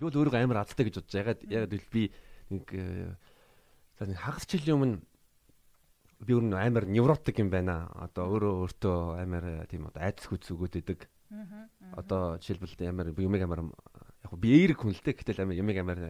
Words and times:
Би 0.00 0.08
бол 0.08 0.16
өөрөө 0.24 0.40
амар 0.40 0.64
азтай 0.64 0.88
гэж 0.88 0.96
бодож 0.96 1.12
ягаад 1.12 1.40
ягаад 1.44 1.72
гэвэл 1.76 1.92
би 1.92 2.04
нэг 2.48 2.64
за 4.00 4.08
нэг 4.08 4.16
хагас 4.16 4.48
жилийн 4.48 4.76
өмнө 4.80 4.96
би 6.24 6.36
өөр 6.36 6.56
амар 6.56 6.84
невротик 6.88 7.40
юм 7.40 7.52
байна. 7.52 7.88
Одоо 8.00 8.32
өөрөө 8.32 8.54
өөртөө 8.64 8.96
амар 9.20 9.44
тийм 9.68 9.88
одоо 9.88 10.00
айдас 10.00 10.24
хүч 10.24 10.52
өгөөд 10.52 10.80
идэг. 10.80 11.04
Одоо 11.96 12.40
жишээлбэл 12.40 12.88
амар 12.88 13.12
юмэг 13.12 13.44
амар 13.44 13.60
яг 14.24 14.32
би 14.40 14.48
эерэг 14.56 14.80
хүн 14.80 14.92
л 14.96 15.04
дээ. 15.04 15.16
Гэтэл 15.20 15.44
амар 15.44 15.60
юмэг 15.60 15.76
амар 15.80 16.00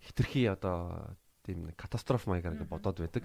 хитрхи 0.00 0.48
одоо 0.48 1.16
тийм 1.44 1.68
катастроф 1.76 2.28
маягаар 2.28 2.56
ингэ 2.56 2.68
бодоод 2.68 3.00
байдаг. 3.00 3.24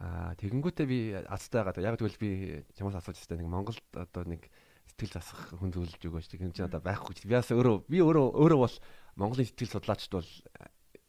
Аа 0.00 0.32
тэгэнгүүтээ 0.40 0.86
би 0.88 1.12
азтай 1.28 1.64
байгаа. 1.64 1.92
Яг 1.92 2.00
тэгвэл 2.00 2.20
би 2.20 2.64
чамаас 2.76 3.00
асууж 3.00 3.20
байгаа 3.20 3.40
нэг 3.40 3.52
Монголд 3.52 3.84
одоо 3.96 4.24
нэг 4.24 4.48
сэтгэл 4.90 5.14
засах 5.14 5.54
хүн 5.54 5.70
зөвлөж 5.70 6.02
өгөөч. 6.02 6.26
Тэгэхээр 6.34 6.54
чи 6.54 6.66
одоо 6.66 6.82
байхгүй. 6.82 7.22
Би 7.24 7.34
бас 7.38 7.50
өөрөө 7.54 7.76
би 7.86 7.98
өөрөө 8.02 8.26
өөрөө 8.34 8.58
бол 8.60 8.76
Монголын 9.16 9.46
сэтгэл 9.46 9.74
судлаачд 9.78 10.10
бол 10.12 10.28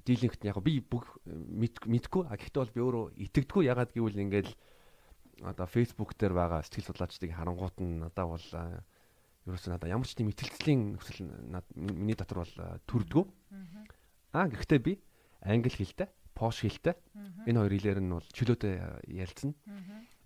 дийлэнхт 0.06 0.42
яг 0.46 0.58
би 0.62 0.82
бүх 0.82 1.06
мэдгүй 1.26 2.26
а 2.30 2.38
гэхдээ 2.38 2.62
бол 2.62 2.76
би 2.76 2.82
өөрөө 2.82 3.06
итгэдэггүй 3.26 3.64
ягаад 3.70 3.94
гэвэл 3.94 4.24
ингээд 4.26 4.50
одоо 5.46 5.66
Facebook 5.70 6.18
дээр 6.18 6.34
байгаа 6.34 6.66
сэтгэл 6.66 6.90
судлаачдыг 6.90 7.32
харангуут 7.34 7.78
нь 7.82 8.02
надад 8.02 8.30
бол 8.30 8.48
ерөөсөө 9.46 9.72
надад 9.74 9.90
ямар 9.90 10.06
ч 10.06 10.14
тийм 10.18 10.30
итгэлцлийн 10.34 10.98
хүсэл 10.98 11.26
миний 11.78 12.18
дотор 12.18 12.46
бол 12.46 12.56
төрдгөө. 12.86 13.26
Аа 14.38 14.48
гэхдээ 14.50 14.80
би 14.82 14.94
англи 15.42 15.74
хэлтэй, 15.74 16.10
пош 16.38 16.62
хэлтэй 16.62 16.94
энэ 17.50 17.58
хоёр 17.58 17.74
хэлээр 17.74 18.00
нь 18.02 18.14
бол 18.14 18.28
чөлөөтэй 18.34 18.74
ярилцсан. 19.10 19.54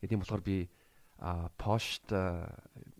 Тийм 0.03 0.19
болохоор 0.19 0.43
би 0.43 0.67
пошт 1.55 2.11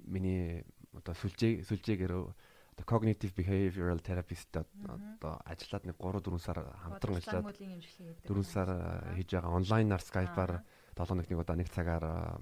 миний 0.08 0.64
одоо 0.94 1.14
сүлжээ 1.14 1.66
сүлжээгээр 1.68 2.14
одоо 2.14 2.86
cognitive 2.86 3.34
behavioral 3.36 4.00
therapist 4.04 4.52
одоо 4.56 5.34
ажиллаад 5.48 5.84
нэг 5.88 5.98
3 6.00 6.22
4 6.24 6.40
сар 6.40 6.58
хамтран 6.84 7.18
ажиллаад 7.20 7.56
4 7.56 8.44
сар 8.44 8.70
хийж 9.16 9.30
байгаа 9.32 9.56
онлайнаар 9.56 10.04
Skype-аар 10.04 10.64
7 10.96 11.16
нэг 11.16 11.40
удаа 11.40 11.56
нэг 11.56 11.70
цагаар 11.72 12.40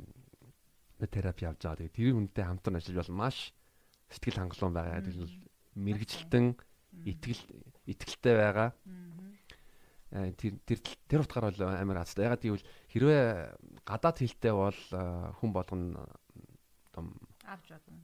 терапи 1.08 1.45
авч 1.45 1.61
байгаа. 1.64 1.78
Тэгээ 1.78 1.94
тэр 1.94 2.14
хүнтэй 2.16 2.45
хамтран 2.47 2.78
ажиллаж 2.80 3.08
бол 3.09 3.28
маш 3.28 3.52
сэтгэл 4.09 4.39
хангалуун 4.39 4.73
байгаа. 4.73 5.03
Тэгэл 5.03 5.36
мэрэгжилтэн 5.75 6.45
итгэл 7.05 7.44
итгэлтэй 7.89 8.36
байгаа. 8.38 8.70
Тэр 10.38 10.53
тэр 10.64 10.80
тэр 11.09 11.22
утгаар 11.25 11.50
бол 11.50 11.61
амар 11.66 12.05
азтай. 12.05 12.30
Ягаад 12.30 12.45
гэвэл 12.45 12.66
хэрвээ 12.94 13.23
гадаад 13.83 14.17
хэлтэй 14.22 14.53
бол 14.53 14.80
хүн 15.42 15.52
болгоно 15.52 16.05
авч 17.53 17.67
болно 17.69 18.01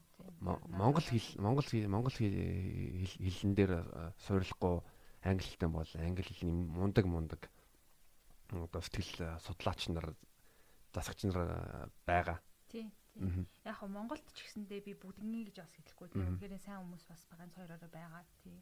Монгол 0.70 1.04
хэл 1.04 1.30
Монгол 1.42 1.68
Монгол 1.90 2.16
хэлэн 2.16 3.54
дээр 3.58 3.74
суурилахгүй 4.24 4.76
англи 5.26 5.46
хэлтэй 5.48 5.70
бол 5.70 5.92
англи 6.00 6.24
хэлний 6.24 6.54
мундаг 6.54 7.06
мундаг 7.06 7.42
одоо 8.50 8.82
сэтгэл 8.82 9.38
судлаач 9.46 9.88
нар 9.90 10.16
засагч 10.94 11.24
нар 11.24 11.90
байгаа. 12.06 12.40
Тий. 12.70 12.90
Яг 13.66 13.84
нь 13.84 13.94
Монголд 13.94 14.26
ч 14.34 14.48
гэсэндээ 14.48 14.82
би 14.86 14.94
бүгднийг 14.96 15.52
гэж 15.54 15.58
бас 15.62 15.74
хэлэхгүй 15.76 16.08
тийм. 16.10 16.40
Тэгэхээр 16.40 16.58
сайн 16.58 16.82
хүмүүс 16.82 17.04
бас 17.06 17.22
ганц 17.36 17.54
хоёроо 17.54 17.78
байгаа. 17.92 18.24
Тий. 18.42 18.58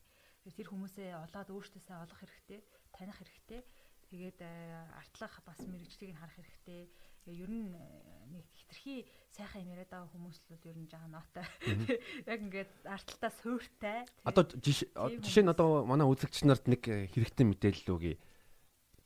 Тэр 0.48 0.68
хүмүүсээ 0.72 1.12
олоод 1.28 1.50
өөртөө 1.52 1.82
сайн 1.84 2.04
олох 2.04 2.20
хэрэгтэй, 2.20 2.60
таних 2.96 3.18
хэрэгтэй. 3.20 3.62
Тэгээд 4.08 4.40
артлах 4.96 5.36
бас 5.44 5.60
мэрэгжлийг 5.68 6.16
нь 6.16 6.20
харах 6.20 6.36
хэрэгтэй 6.40 6.88
ер 7.34 7.52
нь 7.52 7.76
э, 7.76 7.84
нэг 8.32 8.46
хитрхи 8.56 9.06
сайхан 9.36 9.68
юм 9.68 9.72
яриад 9.76 9.92
байгаа 9.92 10.10
хүмүүс 10.14 10.38
л 10.48 10.68
ер 10.68 10.78
нь 10.80 10.88
жаа 10.88 11.08
нотой. 11.12 11.46
Яг 12.32 12.40
ингээд 12.42 12.72
арталтаа 12.88 13.32
сууртай. 13.44 14.00
Одоо 14.24 14.48
жишээ 14.48 15.44
нь 15.44 15.52
одоо 15.52 15.84
манай 15.84 16.08
үзэгч 16.08 16.48
нарт 16.48 16.72
нэг 16.72 16.82
э, 16.88 17.12
хэрэгтэй 17.12 17.46
мэдээлэл 17.46 17.94
өгье. 17.94 18.16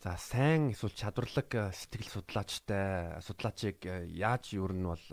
За 0.01 0.17
сайн 0.17 0.73
эсвэл 0.73 0.93
чадварлаг 0.93 1.49
э, 1.53 1.73
сэтгэл 1.73 2.13
судлаачтай 2.21 3.21
судлаачийг 3.25 3.85
яаж 4.13 4.53
ер 4.53 4.73
нь 4.73 4.85
бол 4.85 5.05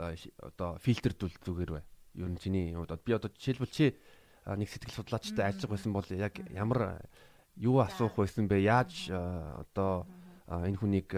одоо 0.45 0.77
фильтрдүүл 0.85 1.37
зүгээр 1.41 1.71
вэ? 1.77 1.83
Ер 2.21 2.29
нь 2.29 2.41
чиний 2.41 2.77
одоо 2.77 3.01
би 3.01 3.17
одоо 3.17 3.33
жишээлбэл 3.33 3.73
чи 3.73 3.97
нэг 4.45 4.69
сэтгэл 4.69 5.01
судлаачтай 5.01 5.49
ажиллах 5.49 5.77
байсан 5.77 5.93
бол 5.93 6.09
яг 6.13 6.41
ямар 6.53 7.05
юу 7.57 7.81
асуух 7.81 8.17
байсан 8.17 8.49
бэ? 8.49 8.65
Яаж 8.65 9.13
одоо 9.13 10.09
энэ 10.49 10.81
хүнийг 10.81 11.13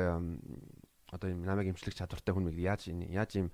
одоо 1.10 1.28
юм 1.30 1.42
намайг 1.42 1.70
имжлэх 1.70 1.94
чадвартай 1.94 2.32
хүн 2.34 2.48
мэг 2.48 2.58
яаж 2.58 2.88
яаж 2.90 3.30
юм 3.36 3.48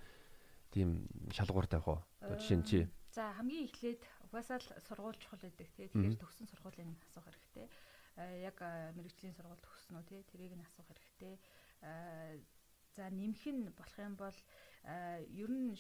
тийм 0.71 1.09
шалгуур 1.33 1.67
тавих 1.67 1.89
вэ? 1.89 1.97
Жишээ 2.37 2.59
нь 2.61 2.69
чи. 2.69 2.79
За 3.17 3.33
хамгийн 3.33 3.67
эхлээд 3.73 4.03
угаасаа 4.29 4.61
л 4.61 4.69
сургууль 4.85 5.17
чухал 5.17 5.41
байдаг 5.41 5.69
тий. 5.73 5.89
Тэгэхээр 5.89 6.21
төгсөн 6.21 6.47
сургуулийн 6.53 6.93
асуух 7.09 7.25
хэрэгтэй. 7.25 7.67
Яг 8.45 8.59
мэрэгжлийн 8.93 9.33
сургууль 9.33 9.65
төгсөн 9.65 9.97
үү 9.97 10.05
тий. 10.05 10.21
Тэрийг 10.29 10.53
нь 10.53 10.67
асуух 10.69 10.89
хэрэгтэй. 10.93 11.35
За 12.97 13.09
нэмэх 13.09 13.45
нь 13.49 13.73
болох 13.73 13.97
юм 13.97 14.15
бол 14.21 14.39
ер 15.33 15.51
нь 15.51 15.73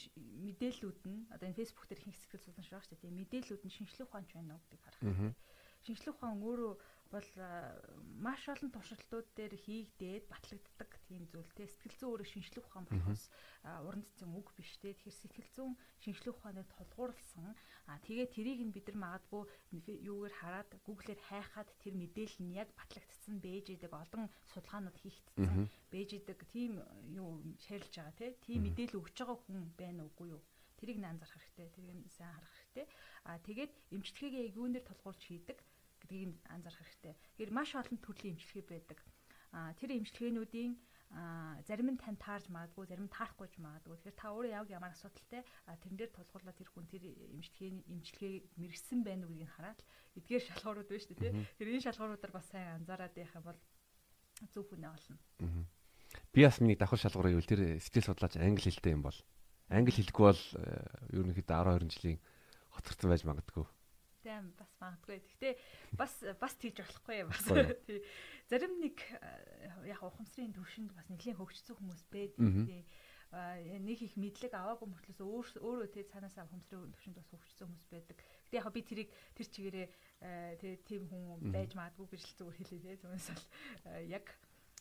мэдээллүүд 0.48 1.00
нь 1.04 1.28
одоо 1.32 1.46
энэ 1.48 1.58
Facebook 1.60 1.86
дээр 1.88 2.02
сэтгэл 2.08 2.44
судлаач 2.44 2.68
байгаа 2.72 2.88
шүү 2.88 2.98
дээ. 3.04 3.20
Мэдээллүүд 3.20 3.62
нь 3.68 3.74
шинжлэх 3.76 4.08
ухаанч 4.08 4.30
байна 4.32 4.56
уу 4.56 4.62
гэдгийг 4.64 4.82
харах 4.84 5.00
хэрэгтэй. 5.00 5.34
Шинжлэх 5.84 6.16
ухаан 6.16 6.40
өөрөө 6.40 6.72
бол 7.12 7.28
маш 8.18 8.42
олон 8.48 8.70
туршилтууд 8.72 9.28
дээр 9.36 9.54
хийгдээд 9.54 10.24
батлагддаг 10.28 10.90
тийм 11.08 11.22
зүйл 11.30 11.50
те. 11.54 11.64
Сэтгэл 11.66 11.98
зүйн 11.98 12.10
өөрөө 12.10 12.28
шинжлэх 12.28 12.66
ухаан 12.66 12.86
болохоос 12.90 13.22
уран 13.86 14.02
цэцэн 14.02 14.30
үг 14.34 14.50
биш 14.58 14.74
те. 14.82 14.92
Тэгэхээр 14.92 15.20
сэтгэл 15.22 15.50
зүйн 15.54 15.74
шинжлэх 16.02 16.36
ухааныг 16.36 16.66
тулгуурласан. 16.74 17.54
А 17.86 17.98
тэгээ 18.02 18.26
тэрийг 18.34 18.60
нь 18.66 18.74
бид 18.74 18.86
нар 18.90 19.22
магадгүй 19.22 19.42
юугаар 20.02 20.34
хараад 20.34 20.70
гуглээр 20.82 21.20
хайхаад 21.30 21.70
тэр 21.78 21.94
мэдээлэл 21.94 22.42
нь 22.42 22.58
яг 22.58 22.68
батлагдсан 22.74 23.38
бэж 23.38 23.78
идэг 23.78 23.92
олон 23.94 24.26
судалгаанууд 24.50 24.98
хийгдсэн 24.98 25.70
бэж 25.94 26.08
идэг 26.18 26.38
тийм 26.50 26.82
юу 27.14 27.40
шаарилж 27.62 27.94
байгаа 27.94 28.14
те. 28.18 28.34
Тийм 28.42 28.66
мэдээлэл 28.66 28.98
өгч 28.98 29.16
байгаа 29.22 29.38
хүн 29.46 29.70
байна 29.78 30.02
уугүй 30.04 30.34
юу? 30.34 30.42
Тэрийг 30.76 30.98
нь 31.00 31.08
анзаарах 31.08 31.40
хэрэгтэй 31.40 31.68
тэрийг 31.72 31.98
нь 32.04 32.10
сайн 32.12 32.34
харах 32.34 32.52
хэрэгтэй. 32.52 32.86
А 33.24 33.38
тэгээд 33.46 33.72
эмчилгээгээ 33.96 34.54
юунээр 34.60 34.84
тулгуурч 34.84 35.22
хийдэг 35.24 35.58
гэдгийг 36.04 36.36
анзаарах 36.52 36.80
хэрэгтэй. 36.84 37.14
Тэгэхээр 37.16 37.52
маш 37.56 37.70
олон 37.74 37.98
төрлийн 38.04 38.34
эмчилгээ 38.36 38.66
байдаг. 38.68 38.98
А 39.56 39.72
тэр 39.78 39.90
эмчилгээнүүдийн 39.96 40.72
а 41.14 41.62
зарим 41.66 41.94
нь 41.94 42.00
тань 42.00 42.18
таарж 42.18 42.50
магадгүй 42.50 42.86
зарим 42.86 43.08
таарахгүй 43.08 43.48
ч 43.48 43.62
магадгүй. 43.62 43.96
Тэгэхээр 43.96 44.18
та 44.18 44.34
өөрөө 44.34 44.52
яг 44.52 44.66
ямар 44.70 44.92
асуудалтай 44.92 45.42
тэрэн 45.66 45.96
дээр 45.96 46.12
тулгуурлаад 46.12 46.58
тэр 46.58 46.70
хүн 46.74 46.86
тэр 46.90 47.02
эмчилгээний 47.34 47.84
эмчилгээг 47.86 48.44
мэрэгсэн 48.58 49.00
байна 49.06 49.24
уу 49.26 49.32
гэдгийг 49.32 49.52
хараад 49.54 49.80
эдгээр 50.18 50.44
шалгуурууд 50.50 50.88
байна 50.90 51.04
шүү 51.06 51.16
дээ. 51.16 51.32
Тэр 51.56 51.68
энэ 51.70 51.84
шалгууруудаар 51.86 52.34
бас 52.34 52.46
сайн 52.50 52.68
анзаараад 52.82 53.14
байх 53.14 53.32
юм 53.38 53.44
бол 53.46 53.60
зөв 54.50 54.64
хүнээ 54.66 54.90
олно. 54.90 55.16
Би 56.34 56.40
бас 56.42 56.58
миний 56.58 56.76
давхар 56.76 57.00
шалгуур 57.00 57.30
гэвэл 57.30 57.50
тэр 57.50 57.62
сэтгэл 57.78 58.08
судлаач 58.10 58.34
англи 58.36 58.66
хэлтэй 58.66 58.92
юм 58.98 59.06
бол 59.06 59.18
англи 59.70 59.92
хэлгүй 59.94 60.24
бол 60.26 60.42
э, 60.58 60.62
ерөнхийдөө 61.14 61.54
12 61.54 61.92
жилийн 61.94 62.18
хоцорсон 62.70 63.10
байж 63.10 63.22
магадгүй 63.26 63.66
тийм 64.36 64.52
бас 64.58 64.72
магадгүй. 64.80 65.20
Гэхдээ 65.24 65.52
бас 65.96 66.12
бас 66.40 66.54
тийж 66.60 66.80
болохгүй 66.80 67.24
бас. 67.28 67.44
Тий. 67.88 68.02
Зарим 68.50 68.76
нэг 68.80 69.00
э, 69.00 69.88
яг 69.88 70.02
ухамсарын 70.04 70.52
төвшөнд 70.52 70.92
бас 70.92 71.08
нэлийн 71.08 71.36
хөгжсөн 71.40 71.76
хүмүүс 71.80 72.02
байдаг. 72.12 72.84
Нэг 73.82 73.98
их 74.06 74.14
мэдлэг 74.16 74.54
аваагүй 74.54 74.86
мөртлөөс 74.86 75.20
өөр 75.20 75.46
өөрөө 75.58 75.88
тий 75.92 76.04
цаанаасаа 76.06 76.46
ухамсарын 76.46 76.92
төвшөнд 76.94 77.16
бас 77.18 77.28
хөгжсөн 77.32 77.66
хүмүүс 77.66 77.88
байдаг. 77.90 78.16
Гэтэ 78.46 78.58
яг 78.60 78.68
би 78.70 78.80
тэрийг 78.86 79.10
тэр 79.34 79.46
чигээрээ 79.50 79.86
э, 80.22 80.56
тий 80.62 80.72
тийм 80.86 81.08
хүн 81.10 81.50
байж 81.50 81.74
магадгүй 81.74 82.06
гэж 82.14 82.22
л 82.22 82.36
зүгээр 82.38 82.58
хэлээ 82.60 82.80
тий. 82.86 82.96
Түүнээс 83.02 83.28
бол 83.34 83.46
э, 83.90 84.14
яг 84.14 84.26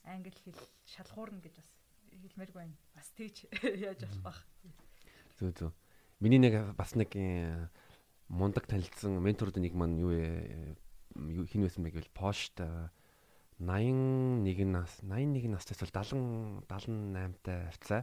англи 0.06 0.30
хэл 0.30 0.62
шалгуурна 0.86 1.42
гэж 1.42 1.58
бас 1.58 1.70
хэлмээргүй 2.14 2.60
байна. 2.62 2.78
Бас 2.94 3.10
тийж 3.18 3.50
яаж 3.90 4.06
болох 4.06 4.22
бах. 4.22 4.40
Зүг 5.42 5.52
зүг. 5.58 5.74
Миний 6.22 6.40
нэг 6.40 6.78
бас 6.78 6.96
нэг 6.96 7.12
мундаг 8.28 8.66
танилцсан 8.66 9.22
менторууд 9.22 9.57
нэг 9.62 9.74
маань 9.77 10.00
юу 10.01 11.45
хин 11.45 11.66
байсан 11.66 11.86
бэ 11.86 11.94
гэвэл 11.94 12.12
пошт 12.16 12.60
81 13.60 14.68
нас 14.68 15.00
81 15.01 15.48
настай 15.48 15.77
бол 15.80 15.94
70 15.94 16.68
78 16.68 17.39
тай 17.39 17.68
авцаа. 17.72 18.01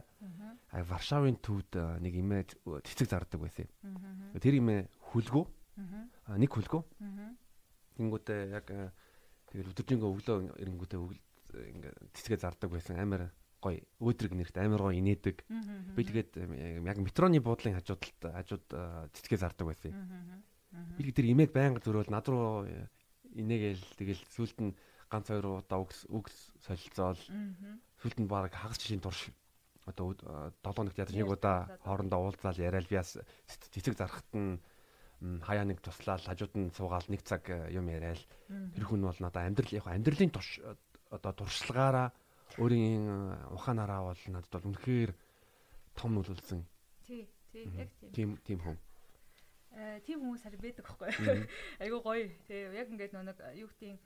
А 0.71 0.81
Варшавын 0.81 1.37
төвд 1.37 2.01
нэг 2.01 2.13
имээ 2.17 2.41
цэцэг 2.81 3.07
зардаг 3.09 3.39
байсан 3.41 3.69
юм. 3.69 4.33
Тэр 4.41 4.57
имээ 4.57 4.89
хүлгүү. 5.13 5.45
Нэг 6.41 6.49
хүлгүү. 6.49 6.81
Тэнгүүтээ 8.01 8.41
яг 8.49 8.65
тэгэл 9.53 9.69
өдөржингөө 9.77 10.09
өглөө 10.09 10.37
эрэнгүүтээ 10.57 10.99
ингээ 11.53 11.93
цэцгээ 12.17 12.39
зардаг 12.41 12.73
байсан. 12.73 12.97
Амар 12.97 13.29
гоё 13.63 13.79
өөдрөг 14.03 14.33
нэрт 14.35 14.55
амар 14.59 14.91
гоё 14.91 14.99
инээдэг. 14.99 15.37
Би 15.95 16.01
тэгээд 16.03 16.31
яг 16.83 16.97
метроны 16.99 17.39
буудлын 17.39 17.79
хажууд 17.79 18.03
хажууд 18.19 18.67
цэцгээ 19.15 19.39
зардаг 19.39 19.71
байсан 19.71 19.95
юм. 19.95 20.43
Би 20.99 21.11
тэр 21.15 21.31
имийг 21.31 21.55
байнга 21.55 21.79
зөрөөл 21.79 22.11
над 22.11 22.27
руу 22.27 22.67
инээгээл 23.31 23.83
тэгэл 23.95 24.21
сүулт 24.27 24.57
нь 24.59 24.75
ганц 25.07 25.29
хоёр 25.29 25.63
удаа 25.63 25.79
үгс 25.79 26.05
үгс 26.09 26.51
солилцоол. 26.65 27.21
Сүулт 28.01 28.17
нь 28.19 28.29
баг 28.29 28.51
хагас 28.53 28.81
жилийн 28.81 29.01
турш 29.01 29.31
одоо 29.85 30.15
7 30.15 30.75
хоногт 30.75 30.97
ядаж 30.97 31.15
нэг 31.15 31.29
удаа 31.29 31.77
хоорондоо 31.83 32.19
уулзаал 32.31 32.57
яриад 32.57 32.87
би 32.87 32.97
бас 32.97 33.19
цэцэг 33.47 33.95
зарахт 33.97 34.29
нь 34.33 34.59
хаяа 35.43 35.65
нэг 35.67 35.79
туслаад 35.83 36.23
хажууд 36.23 36.53
нь 36.55 36.73
суугаал 36.75 37.07
нэг 37.07 37.21
цаг 37.23 37.47
юм 37.71 37.87
яриад. 37.91 38.19
Тэр 38.47 38.83
хүн 38.87 39.03
бол 39.07 39.19
надад 39.19 39.43
амьдрал 39.43 39.75
яг 39.75 39.87
амьдралын 39.87 40.31
турш 40.31 40.59
одоо 41.11 41.31
туршлагаараа 41.31 42.09
өөрийн 42.57 43.05
ухаанаараа 43.53 44.13
бол 44.13 44.23
надад 44.29 44.53
бол 44.53 44.69
үнэхээр 44.71 45.11
том 45.97 46.11
нөлөөлсөн. 46.17 46.61
Тий, 47.07 47.29
тий, 47.51 47.65
яг 47.77 47.89
тийм. 47.99 48.11
Тийм 48.13 48.29
тийм 48.45 48.59
хүн. 48.61 48.77
Э 49.73 49.99
тийм 50.05 50.21
хүмүүс 50.21 50.45
харин 50.45 50.61
байдаг 50.61 50.85
байхгүй. 50.85 51.09
Айгуу 51.83 52.01
гоё. 52.05 52.29
Тий, 52.45 52.69
яг 52.73 52.87
ингээд 52.93 53.13
нэг 53.17 53.37
юу 53.57 53.69
гэдгийг 53.69 53.97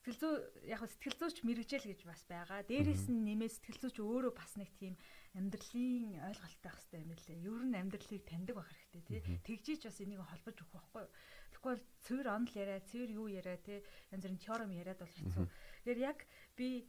сэтгэл 0.00 0.16
зүй 0.16 0.34
яг 0.70 0.80
сэтгэл 0.80 1.18
зүйч 1.20 1.42
мэрэгжэл 1.44 1.90
гэж 1.92 2.00
бас 2.08 2.24
байгаа. 2.24 2.64
Дээрээс 2.64 3.12
нь 3.12 3.20
нэмээ 3.26 3.50
сэтгэл 3.52 3.80
зүйч 3.84 3.96
өөрөө 4.00 4.32
бас 4.32 4.56
нэг 4.56 4.72
тийм 4.80 4.96
амьдралын 5.36 6.24
ойлголттой 6.24 6.64
байх 6.64 6.78
хэрэгтэй 6.80 7.00
юм 7.04 7.12
лээ. 7.12 7.44
Ер 7.44 7.62
нь 7.68 7.76
амьдралыг 7.76 8.22
таньдаг 8.24 8.56
байх 8.56 8.70
хэрэгтэй 8.70 9.02
тий. 9.04 9.20
Тэгжиж 9.44 9.80
бас 9.84 10.00
энийг 10.00 10.24
холбож 10.24 10.56
өгөх 10.56 10.72
байхгүй 10.72 11.02
юу? 11.04 11.12
Тэгэхгүй 11.52 11.72
бол 11.76 11.84
цэвэр 12.00 12.28
онл 12.32 12.52
яриа, 12.56 12.80
цэвэр 12.80 13.10
юу 13.12 13.26
яриа 13.28 13.58
тий. 13.60 13.78
Янз 14.08 14.24
бүрийн 14.24 14.40
теорем 14.40 14.72
яриад 14.72 14.98
бол 15.04 15.12
хэцүү. 15.12 15.44
Тэгэхээр 15.84 16.00
яг 16.00 16.18
би 16.56 16.68
э, 16.80 16.84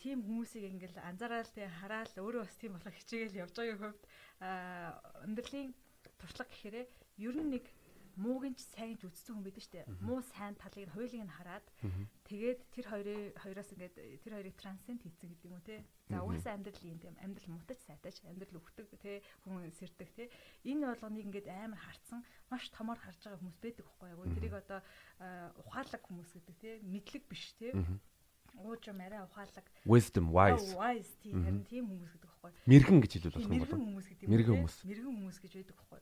тийм 0.00 0.24
хүмүүсийг 0.24 0.64
ингээл 0.72 0.98
анзаараад 1.04 1.48
тий 1.52 1.68
хараад 1.68 2.12
өөрөө 2.16 2.42
бас 2.44 2.56
тийм 2.56 2.72
болох 2.76 2.94
хичээл 2.96 3.40
явж 3.44 3.54
байгаагийн 3.56 3.82
хувьд 3.82 4.02
амьдралын 5.28 5.68
туршлага 6.16 6.48
гэхээрээ 6.48 6.86
ер 7.28 7.36
нь 7.36 7.52
нэг 7.54 7.64
муугийн 8.20 8.54
ч 8.56 8.66
сайн 8.66 8.96
ч 8.98 9.06
үзсэн 9.06 9.38
хүн 9.38 9.44
байдаг 9.46 9.64
шүү 9.64 9.74
дээ. 9.80 9.86
Муу 10.04 10.20
сайн 10.20 10.54
талыг 10.58 10.88
нь 10.88 10.94
хоёулыг 10.94 11.24
нь 11.24 11.36
хараад 11.36 11.66
тэгээд 12.28 12.60
тэр 12.74 12.86
хоёрын 12.92 13.22
хоёроос 13.38 13.70
ингээд 13.72 13.96
тэр 14.20 14.32
хоёрыг 14.34 14.56
трансценд 14.60 15.00
хийцэн 15.00 15.28
гэдэг 15.30 15.46
юм 15.48 15.56
уу 15.56 15.64
те. 15.64 15.84
За 16.10 16.20
угаасаа 16.20 16.52
амьдрал 16.58 16.84
юм 16.84 16.98
тийм 17.00 17.16
амьдрал 17.22 17.48
мутаж 17.54 17.78
сайтаж 17.86 18.16
амьдрал 18.26 18.60
өвтөг 18.60 18.88
те 19.00 19.22
хүн 19.46 19.70
сэрдэг 19.72 20.10
те. 20.12 20.24
Энэ 20.68 20.84
болгоныг 20.90 21.24
ингээд 21.32 21.48
амар 21.48 21.80
харцсан 21.80 22.20
маш 22.50 22.64
томор 22.74 22.98
харж 23.00 23.20
байгаа 23.24 23.40
хүмүүс 23.40 23.58
байдаг 23.62 23.84
байхгүй 23.88 24.08
юу. 24.12 24.26
Тэрийг 24.36 24.54
одоо 24.58 24.80
ухаалаг 25.64 26.02
хүмүүс 26.04 26.30
гэдэг 26.34 26.56
те. 26.60 26.70
Мэдлэг 26.84 27.24
биш 27.30 27.54
те 27.56 27.72
ууж 28.64 28.82
юм 28.88 29.00
арай 29.00 29.20
ухаалаг. 29.24 29.66
Wisdom 29.86 30.26
wise. 30.34 30.74
wise. 30.76 31.12
Тийм 31.22 31.44
харин 31.44 31.64
тийм 31.64 31.84
хүмүүс 31.88 32.12
гэдэг 32.14 32.28
байхгүй. 32.30 32.52
Мэрэгэн 32.70 32.98
гэж 33.00 33.12
хэлвэл 33.16 33.34
болох 33.36 33.50
юм 33.50 33.58
болов? 33.60 33.70
мэрэгэн 33.70 33.86
хүмүүс 33.86 34.06
гэдэг 34.10 34.28
мэрэгэн 34.30 34.54
хүмүүс. 34.56 34.76
Мэрэгэн 34.84 35.14
хүмүүс 35.16 35.38
гэж 35.40 35.52
байдаг 35.56 35.76
байхгүй. 35.80 36.00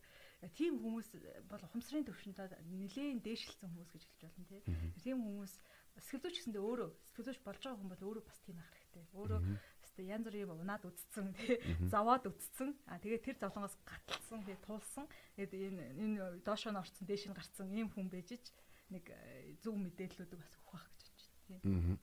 Тийм 0.55 0.75
хүмүүс 0.78 1.08
бол 1.50 1.62
ухамсарын 1.66 2.06
төвшөндөө 2.06 2.46
нэлээд 2.70 3.22
дээшилсэн 3.26 3.69
хүмүүс 3.75 3.90
гэж 3.90 4.02
хэлж 4.06 4.22
болно 4.22 4.46
тий. 4.46 4.62
Тийм 5.02 5.19
хүмүүс 5.26 5.52
сэтгэл 5.99 6.22
зүйч 6.22 6.37
гэсэндээ 6.38 6.62
өөрөө 6.62 6.88
сэтгэл 6.94 7.26
зүйч 7.26 7.40
болж 7.43 7.58
байгаа 7.58 7.78
хүн 7.82 7.90
бол 7.90 8.06
өөрөө 8.06 8.22
бас 8.22 8.38
тийм 8.46 8.58
ах 8.62 8.70
хэрэгтэй. 8.70 9.05
Өөрөө 9.19 9.40
өстэй 9.82 10.06
янз 10.14 10.25
бүрийн 10.31 10.55
унаад 10.55 10.84
үтцсэн 10.87 11.26
тий. 11.34 11.58
Заваад 11.90 12.25
үтцсэн. 12.31 12.70
А 12.87 13.02
тэгээд 13.02 13.26
тэр 13.26 13.37
зовлонгоос 13.43 13.75
гаталсан 13.82 14.40
тий 14.46 14.56
туулсан. 14.62 15.10
Тэгээд 15.34 15.52
энэ 15.58 15.84
энэ 15.99 16.19
доошоо 16.46 16.70
нь 16.70 16.78
орцсон 16.78 17.02
дээш 17.02 17.26
нь 17.26 17.34
гарцсан 17.34 17.66
ийм 17.75 17.90
хүн 17.90 18.06
бэжиж 18.06 18.55
нэг 18.94 19.10
э, 19.10 19.58
зөв 19.58 19.75
мэдээллүүдийг 19.75 20.38
бас 20.38 20.55
өгөх 20.62 20.78
байх 20.78 20.87
гэж 20.94 21.06
байна 21.10 21.60
тий. 21.66 21.99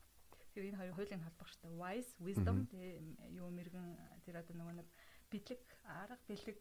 Тэгэхээр 0.55 0.71
энэ 0.71 0.79
хоёрын 0.79 0.95
хуулийн 0.95 1.23
холбох 1.27 1.51
штэ 1.51 1.67
wise 1.67 2.15
wisdom 2.23 2.63
тий 2.71 3.03
юу 3.35 3.51
мэрэгэн 3.51 4.23
тэр 4.23 4.39
одоо 4.39 4.55
нөгөө 4.55 4.75
нэг 4.79 4.87
бидлэг 5.27 5.59
арга 5.83 6.15
бэлэг 6.31 6.57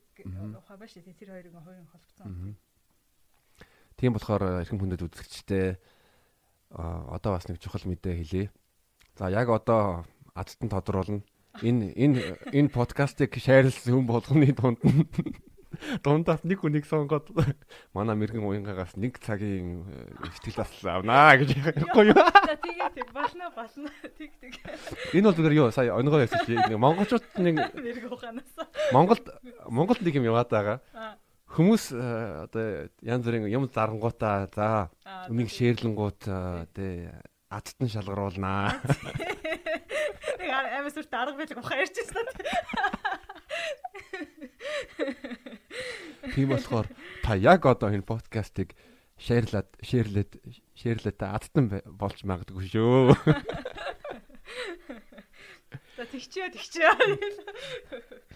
ухаа 0.59 0.75
ба 0.75 0.91
шүү 0.91 1.15
тэр 1.15 1.31
хоёрын 1.31 1.63
хоёрын 1.63 1.87
холбогдсон. 1.95 2.59
Тийм 3.95 4.19
болохоор 4.19 4.67
эрхэм 4.67 4.83
хүндэт 4.83 5.07
үзэгчтэй 5.07 5.79
одоо 6.75 7.39
бас 7.39 7.47
нэг 7.47 7.63
чухал 7.63 7.87
мэдээ 7.87 8.19
хэлье. 8.19 8.51
За 9.15 9.31
яг 9.31 9.47
одоо 9.47 10.03
адтан 10.35 10.75
тодруулна. 10.75 11.23
Энэ 11.63 11.95
энэ 11.95 12.19
энэ 12.51 12.75
подкастыг 12.75 13.39
шеэрлсэн 13.39 13.95
хүн 13.95 14.11
болгоны 14.11 14.51
дунд 14.59 14.83
нь 14.83 15.07
дундаас 16.05 16.45
нэг 16.45 16.61
хүнийг 16.61 16.87
сонгоод 16.89 17.33
манай 17.97 18.17
мэрэгэн 18.17 18.45
уянгаагаас 18.45 18.97
нэг 18.97 19.21
цагийн 19.21 19.85
ихтгэл 20.25 20.63
бас 20.63 20.73
авнаа 20.85 21.37
гэж 21.37 21.51
ярихгүй 21.59 22.13
юу. 22.13 22.19
Тэгээ 22.19 22.91
тэг 22.95 23.09
болно 23.13 23.51
болно. 23.53 23.89
Тэг 24.17 24.33
тэг. 24.41 24.53
Энэ 25.13 25.27
бол 25.29 25.37
зүгээр 25.37 25.59
юу 25.59 25.69
сая 25.75 25.95
өнгөө 25.95 26.29
чи 26.45 26.57
нэг 26.57 26.79
монголчууд 26.79 27.25
нэг 27.41 27.55
мэрэг 27.75 28.05
ухаанаас. 28.09 28.51
Монголд 28.93 29.25
Монголд 29.69 30.03
нэг 30.03 30.15
юм 30.17 30.29
яваад 30.29 30.51
байгаа. 30.51 30.79
Хүмүүс 31.55 31.95
одоо 31.95 32.91
янз 33.05 33.23
бүрийн 33.23 33.47
юм 33.53 33.71
зарангуудаа 33.71 34.51
за 34.51 34.91
үнийг 35.31 35.55
шеэрлэнгууд 35.55 36.27
тий 36.75 37.07
адтан 37.47 37.87
шалгаруулнаа. 37.87 38.75
Нэг 40.41 40.51
амаас 40.51 40.99
үрт 40.99 41.15
арга 41.15 41.39
билэг 41.39 41.63
ухаа 41.63 41.79
ярьчихсан. 41.79 42.27
Тийм 46.35 46.51
болохоор 46.51 46.91
та 47.23 47.39
яг 47.39 47.63
одоо 47.63 47.95
энэ 47.95 48.03
подкастыг 48.03 48.75
шеэрлээд 49.23 49.69
шеэрлээд 49.87 50.31
шеэрлээд 50.75 51.19
адтан 51.23 51.71
болж 51.95 52.27
магадгүй 52.27 52.67
шүү. 52.75 53.15
За 55.95 56.03
тэгчээ 56.11 56.51
тэгчээ. 56.59 56.91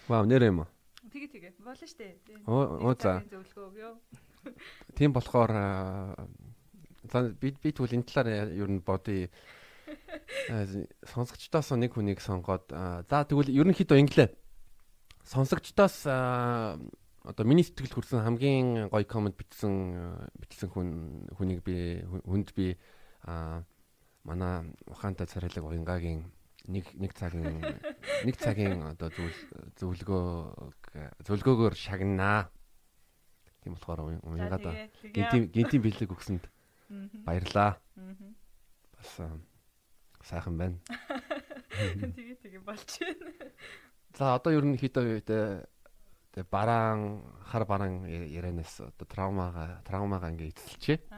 Вау 0.07 0.23
нэр 0.23 0.47
юм 0.47 0.63
уу? 0.63 0.69
Тэгээ 1.11 1.27
тэгээ 1.27 1.53
болно 1.59 1.83
штэ. 1.83 2.15
Оо 2.47 2.95
за. 2.95 3.19
Тийм 4.95 5.11
болохоор 5.11 5.51
за 7.03 7.17
би 7.35 7.51
би 7.51 7.69
тэгвэл 7.75 7.99
энэ 7.99 8.07
талаар 8.07 8.47
ер 8.55 8.69
нь 8.71 8.79
бодъё. 8.79 9.27
Сонсогчдоос 11.03 11.75
нэг 11.75 11.99
хүнийг 11.99 12.23
сонгоод 12.23 12.71
за 12.71 13.27
тэгвэл 13.27 13.51
ерөнхийдөө 13.51 13.99
инглээ 13.99 14.29
сонсогчдоос 15.29 16.07
одоо 17.23 17.45
миний 17.45 17.63
сэтгэл 17.63 17.91
хүрсэн 17.91 18.23
хамгийн 18.23 18.87
гоё 18.87 19.03
комент 19.03 19.35
бичсэн 19.35 19.73
бичсэн 20.39 20.69
хүн 20.71 20.87
хүнийг 21.35 21.63
би 21.63 22.03
хүнд 22.05 22.55
би 22.55 22.79
а 23.27 23.63
манай 24.23 24.71
ухаантай 24.87 25.27
царайлаг 25.27 25.63
уянгагийн 25.63 26.31
нэг 26.67 26.85
нэг 26.95 27.11
цагийн 27.17 27.59
нэг 28.23 28.35
цагийн 28.39 28.83
одоо 28.87 29.09
зүйл 29.11 29.39
зөвлөгөө 29.79 30.25
зөвлөгөөгөөр 31.25 31.75
шагнаа. 31.75 32.51
Тийм 33.63 33.75
болохоор 33.75 34.23
уянгаад 34.23 34.87
гинтийн 35.11 35.51
гинтийн 35.51 35.83
бэлэг 35.83 36.11
өгсөнд 36.15 36.47
баярлаа. 37.27 37.79
Бас 38.95 39.11
сайхан 40.23 40.55
байна. 40.55 40.77
Тэгээ 41.79 42.37
тэгээ 42.43 42.63
болж 42.63 42.89
байна. 42.99 43.51
За 44.15 44.35
одоо 44.35 44.51
ер 44.51 44.65
нь 44.67 44.75
хитэ 44.75 45.23
тэгээ 46.39 46.47
бараан 46.51 47.21
хар 47.51 47.65
бараан 47.67 48.07
ярианаас 48.07 48.79
одоо 48.79 49.05
травмага 49.05 49.83
травмага 49.83 50.31
ингээ 50.31 50.55
эцэлчээ. 50.55 50.99